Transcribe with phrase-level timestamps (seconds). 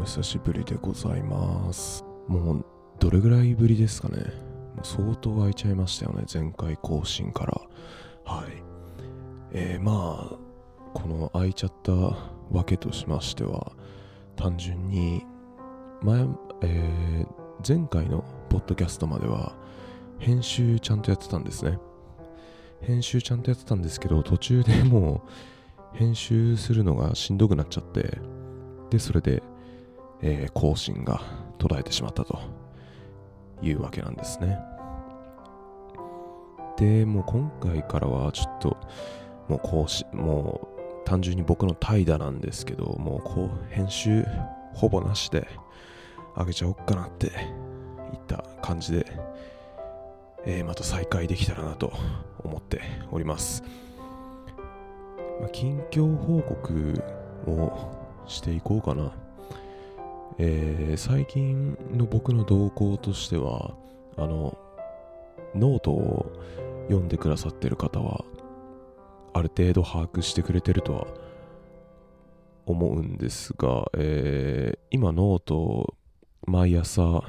[0.00, 2.06] お久しぶりでございます。
[2.26, 2.64] もう
[2.98, 4.16] どれぐらいぶりですかね。
[4.74, 7.60] もう相当空いちゃいましたよね前回更新から。
[8.24, 8.62] はい。
[9.52, 10.38] えー、まあ
[10.94, 13.72] この空いちゃったわけとしましては
[14.36, 15.26] 単純に
[16.00, 16.26] 前,、
[16.62, 19.54] えー、前回のポッドキャストまでは
[20.18, 21.78] 編集ちゃんとやってたんですね。
[22.80, 25.22] 編集ちゃんとやってたんですけど途中でも
[25.94, 28.18] う編集するのがしんどくなっちゃって
[28.88, 29.42] でそれで、
[30.22, 31.20] えー、更新が
[31.58, 32.38] 途絶えてしまったと
[33.62, 34.58] いうわけなんですね。
[36.76, 38.76] でもう今回からはちょっと
[39.48, 40.68] もう更新も
[41.04, 44.24] う単純に僕の怠惰なんですけどもうこう編集
[44.72, 45.46] ほぼなしで
[46.34, 47.32] あげちゃおっかなっていっ
[48.26, 49.06] た感じで、
[50.46, 51.92] えー、また再開できたらなと
[52.44, 52.80] 思って
[53.10, 53.62] おります、
[55.40, 57.02] まあ、近況報告
[57.46, 59.12] をしていこうかな、
[60.42, 63.74] えー、最近の僕の動向としては
[64.16, 64.56] あの
[65.54, 66.32] ノートを
[66.88, 68.24] 読んでくださってる方は
[69.34, 71.06] ある程度把握してくれてるとは
[72.64, 75.94] 思うんですが、えー、今ノート
[76.46, 77.22] 毎朝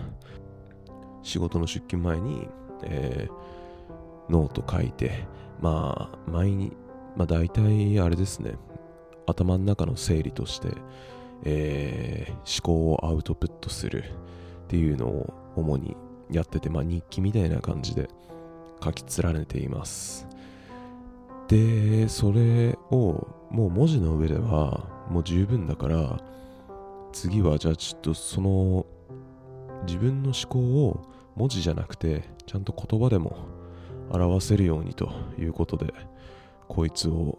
[1.22, 2.48] 仕事の出勤前に、
[2.86, 5.26] えー、ノート書いて
[5.60, 6.78] まあ毎日
[7.18, 8.56] まあ大体あれですね。
[9.28, 10.70] 頭の中の整理として、
[11.44, 15.96] えー、思考をアウトプットするっていうのを主に
[16.30, 18.10] やってて、まあ、日記みたいな感じで
[18.84, 20.28] 書き連ねています。
[21.48, 26.18] でそれをもう文字の上ではもう十分だから
[27.12, 28.86] 次はじゃあちょっとその
[29.86, 33.36] 自分の思考を文字じゃなくてちゃんと言葉でも
[34.10, 35.94] 表せるようにということで
[36.70, 37.38] こいつを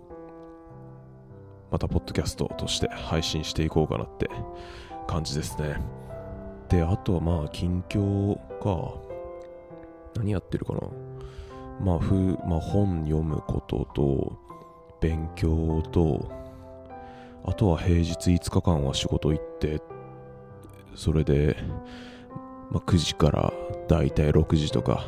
[1.73, 4.31] またポッドキャストとして配信していこうかなって
[5.09, 5.81] 感じですね。
[6.69, 9.01] であとはまあ近況か。
[10.15, 10.81] 何やってるかな。
[11.81, 12.15] まあふ
[12.47, 14.39] まあ本読むことと
[15.01, 16.31] 勉強と
[17.45, 19.81] あとは平日5日間は仕事行って
[20.95, 21.57] それで
[22.73, 23.53] まあ、9時から
[23.87, 25.05] だいたい6時とか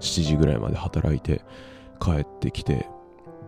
[0.00, 1.42] 7時ぐらいまで働いて
[2.00, 2.86] 帰ってきて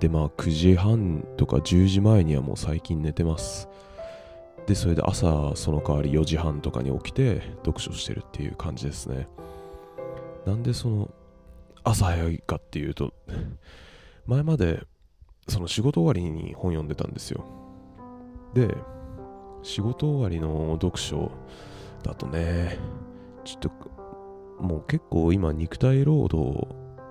[0.01, 3.69] でまあ9時半とか10時前にはもう最近寝てます。
[4.67, 9.29] でそれで朝その代わり4時半とかに起きて読書してるっていう感じですね。
[10.47, 11.11] なんでその
[11.85, 13.13] 朝早いかっていうと
[14.27, 14.83] 前まで
[15.49, 17.45] その仕事終わりに本読んでたんですよ。
[18.55, 18.75] で
[19.63, 21.31] 仕事終わりの読書
[22.03, 22.79] だとね
[23.45, 23.71] ちょっと
[24.63, 26.67] もう結構今肉体労働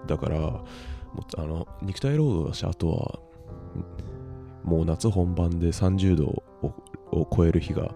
[0.08, 0.64] だから
[1.38, 3.20] あの肉体労働だしあとは
[4.64, 6.44] もう夏本番で30度
[7.12, 7.96] を超える日が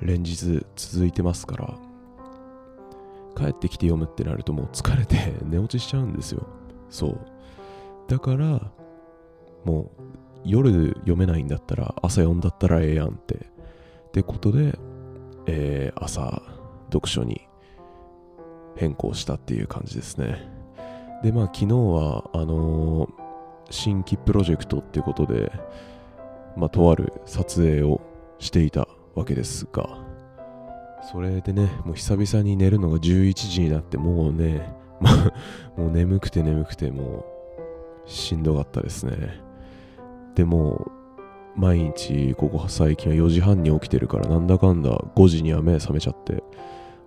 [0.00, 1.74] 連日続いてますから
[3.36, 6.46] 帰ってきて読むってなるともう疲れて 寝落ちしちゃうんですよ。
[6.88, 7.18] そう。
[8.08, 8.70] だから
[9.64, 9.88] もう
[10.44, 13.34] 夜読めないんだったら朝読んだったらええやんって。
[13.34, 14.78] ってことで、
[15.46, 16.42] えー、朝
[16.92, 17.46] 読書に
[18.74, 20.59] 変更したっていう感じですね。
[21.22, 23.10] で、まあ昨日は、あのー、
[23.70, 25.52] 新規プロジェクトっていうことで、
[26.56, 28.00] まあとある撮影を
[28.38, 30.10] していたわけですが、
[31.02, 35.10] それでね、もう久々に寝るのが11時になって、もうね、 ま、
[35.76, 37.24] もう眠くて眠くて、も
[38.06, 39.40] う、しんどかったですね。
[40.34, 40.90] でも、
[41.56, 46.42] 毎日、ここ最近は4時半に起きてるから、なんだかんだ5時には目覚めちゃって、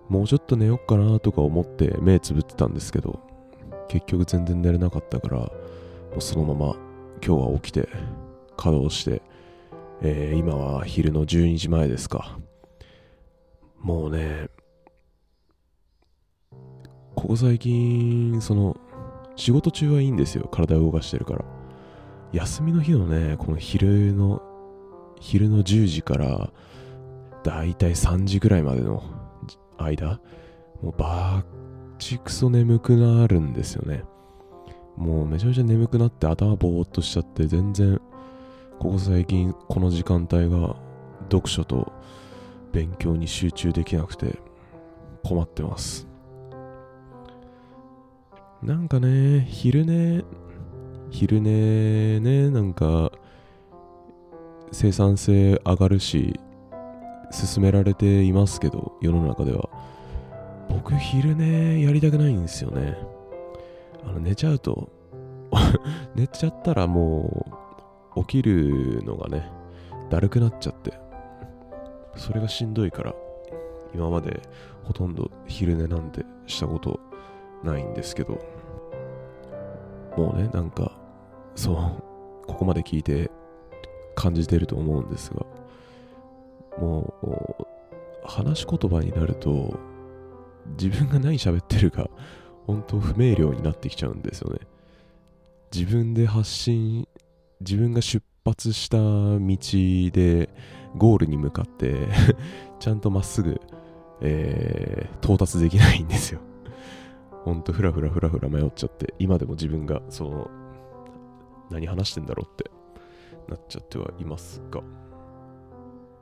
[0.08, 3.20] もうちょっと寝よっかなとか思って目つぶってたんですけど、
[3.88, 5.50] 結局全然寝れなかったから、も
[6.18, 6.76] うそのまま
[7.24, 7.88] 今日は起きて
[8.56, 9.22] 稼働して、
[10.02, 12.38] えー、今は昼の12時前ですか。
[13.80, 14.48] もうね、
[17.14, 18.76] ここ最近、その、
[19.36, 20.48] 仕事中はいいんですよ。
[20.50, 21.44] 体を動かしてるから。
[22.32, 24.42] 休みの日のね、この昼の、
[25.20, 26.50] 昼の10時から、
[27.42, 29.02] だいたい3時ぐらいまでの
[29.78, 30.20] 間、
[30.82, 31.44] もうバー
[31.98, 34.04] チクソ眠くなるんですよね。
[34.96, 38.00] もうめちゃめちゃ眠くなって頭ぼーっとしちゃって全然
[38.78, 40.76] ここ最近この時間帯が
[41.30, 41.92] 読書と
[42.72, 44.38] 勉強に集中できなくて
[45.22, 46.06] 困ってます。
[48.62, 50.24] なんかね、昼寝、
[51.10, 53.12] 昼寝ね、なんか
[54.72, 56.40] 生産性上がるし、
[57.30, 59.68] 勧められていますけど、世の中では。
[60.74, 62.96] 僕、昼寝やりたくないんですよね。
[64.04, 64.90] あの寝ちゃうと
[66.14, 67.46] 寝ちゃったらも
[68.16, 69.50] う、起きるのがね、
[70.10, 70.92] だるくなっちゃって、
[72.16, 73.14] それがしんどいから、
[73.94, 74.42] 今まで
[74.82, 77.00] ほとんど昼寝なんてしたこと
[77.62, 78.38] ないんですけど、
[80.16, 80.92] もうね、なんか、
[81.54, 81.76] そう、
[82.46, 83.30] ここまで聞いて
[84.14, 85.46] 感じてると思うんですが、
[86.78, 87.66] もう、
[88.24, 89.93] 話し言葉になると、
[90.78, 92.08] 自分が何喋ってるか、
[92.66, 94.60] 本当不明瞭になってきちゃうんですよね。
[95.72, 97.06] 自分で発信、
[97.60, 99.56] 自分が出発した道
[100.12, 100.48] で、
[100.96, 102.08] ゴールに向かって
[102.78, 103.60] ちゃんとまっすぐ、
[104.20, 106.40] えー、到達できないんですよ。
[107.44, 110.50] ほんとふらふらふらふら迷っちゃって、今でも自分がその、
[111.70, 112.70] 何話してんだろうって
[113.48, 114.80] なっちゃってはいますが、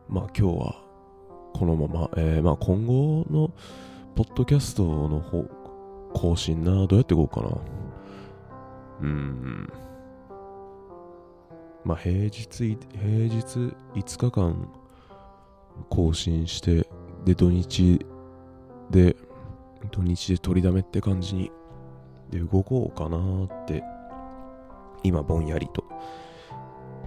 [0.08, 0.82] まあ今日は
[1.54, 3.52] このまま、えー、まあ今後の
[4.14, 5.44] ポッドキャストの方、
[6.12, 7.48] 更新な、どうやっていこうかな。
[9.00, 9.72] うーん。
[11.84, 12.76] まあ平日、平
[13.28, 14.68] 日5日間
[15.88, 16.86] 更新して、
[17.24, 18.04] で土日
[18.90, 19.16] で、
[19.90, 21.50] 土日で取りだめって感じに、
[22.30, 23.82] で動こうかなーって
[25.02, 25.84] 今ぼんやりと、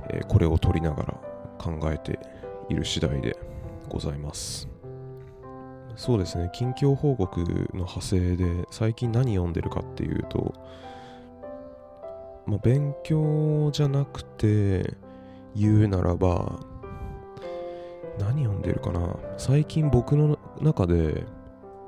[0.09, 1.13] えー、これを取りながら
[1.57, 2.19] 考えて
[2.69, 3.37] いる次第で
[3.89, 4.74] ございます
[5.95, 10.53] そうですね近況報告の派生で最近何読んでるかっていうと
[12.45, 14.93] まあ勉強じゃなくて
[15.55, 16.59] 言うならば
[18.19, 21.23] 何読んでるかな最近僕の中で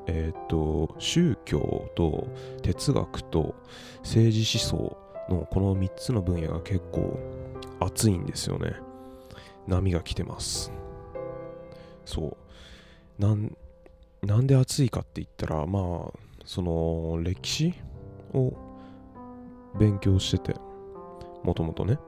[0.08, 2.28] えっ、ー、と宗教と
[2.62, 3.56] 哲学と
[4.04, 4.98] 政治思想
[5.30, 7.20] のこの3つの分野が結構
[7.80, 8.74] 熱いんですよね。
[9.68, 10.72] 波が来てます。
[12.06, 12.38] そ
[13.20, 13.22] う。
[13.22, 13.56] なん、
[14.24, 17.74] なんで熱いかって言ったら、まあ、その歴史
[18.34, 18.54] を
[19.80, 20.60] 勉強してて、
[21.44, 22.00] もともとね。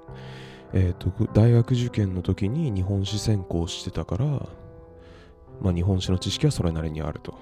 [0.73, 4.25] え、ー、と、大学受験の時に日本史専攻してたから、
[5.61, 7.37] まあ日本史の知識はそれなりにあると。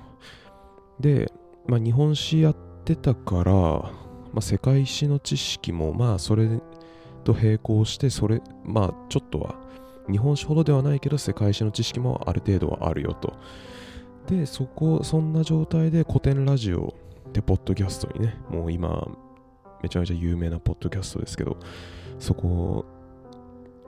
[1.00, 1.32] で、
[1.68, 6.48] まあ日本史やってたから、まあ、世界史の知識もまあそれ
[7.24, 9.56] と並行してそれまあちょっとは
[10.10, 13.34] 日本史ほどではないけど世界史の知識もある程度はあるよと
[14.28, 16.94] でそこそんな状態で古典ラジオ
[17.32, 19.08] でポッドキャストにねもう今
[19.82, 21.58] めちゃめちゃ有名なポッドキャストですけど
[22.20, 22.86] そこ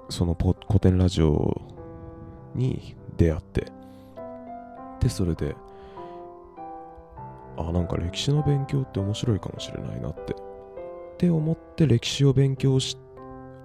[0.10, 1.62] その古典ラジオ
[2.56, 3.72] に出会って
[5.02, 5.56] でそれで
[7.58, 10.36] あなんか歴史の勉強って面白いかもしれないなってっ
[11.18, 12.98] て思って歴史を勉強し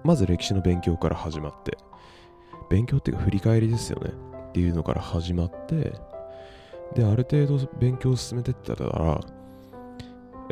[0.03, 1.77] まず歴史の勉強から始まって
[2.69, 4.11] 勉強っていうか振り返りですよね
[4.49, 5.93] っていうのから始まって
[6.93, 9.21] である程度勉強を進めてったら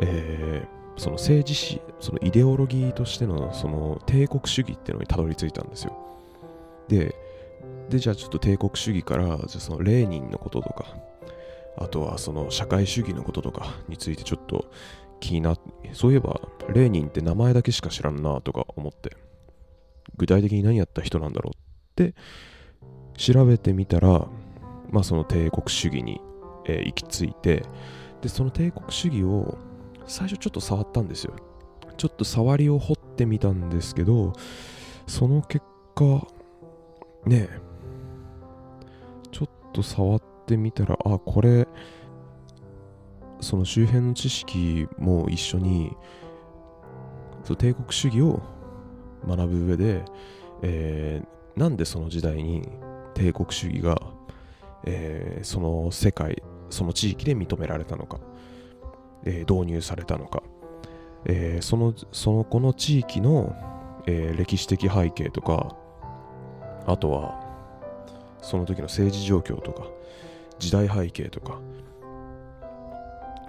[0.00, 5.96] えー、その政治史そのイデオロギーとしてのその帝国主義っていうのにたどり着いたんですよ。
[6.88, 7.14] で
[7.88, 10.84] でじゃあちょっと帝国主義からじゃあそのレーニンのこととか
[11.76, 14.66] あとはその社会主義のこととかについてちょっと
[15.20, 15.58] 気になっ、
[15.92, 19.16] そういえばレーニンって名前だけしか知らんなとか思って、
[20.16, 22.14] 具体的に何やった人なんだろうって
[23.16, 24.28] 調べてみたら、
[24.94, 26.20] まあその帝国主義に、
[26.66, 27.64] えー、行き着いて、
[28.22, 29.58] で、その帝国主義を
[30.06, 31.34] 最初ちょっと触ったんですよ。
[31.96, 34.32] ちょっと触りを掘ってみたんですけど、
[35.08, 35.64] その結
[35.96, 36.04] 果、
[37.26, 37.60] ねえ、
[39.32, 41.66] ちょっと触ってみたら、あ、これ、
[43.40, 45.96] その周辺の知識も一緒に、
[47.42, 48.40] そう帝国主義を
[49.26, 50.04] 学ぶ上で、
[50.62, 52.68] えー、なんでその時代に
[53.14, 54.00] 帝国主義が、
[54.84, 58.20] えー、その世界、その地域で認められたのか、
[59.24, 60.42] えー、導入されたのか、
[61.26, 63.54] えー、その、そのこの地域の、
[64.06, 65.76] え、歴史的背景とか、
[66.86, 67.40] あとは、
[68.42, 69.86] その時の政治状況とか、
[70.58, 71.60] 時代背景とか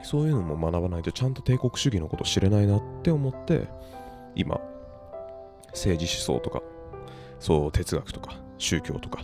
[0.03, 3.67] そういうのも学ばないとちゃんと帝国主義のこと知れないなって思って
[4.35, 4.59] 今
[5.69, 6.61] 政治思想とか
[7.39, 9.21] そう哲学とか宗教とか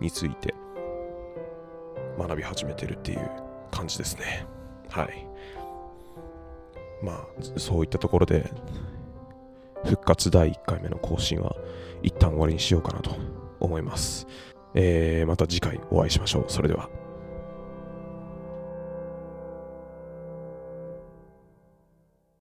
[0.00, 0.54] について
[2.18, 3.30] 学び始めてるっていう
[3.70, 4.46] 感じですね。
[4.88, 5.26] はい。
[7.02, 7.26] まあ
[7.58, 8.50] そういったところで
[9.84, 11.54] 復活第1回目の更新は
[12.02, 13.16] 一旦終わりにしようかなと
[13.60, 14.26] 思います、
[14.74, 16.44] えー、また次回お会いしましょう。
[16.48, 16.90] それでは。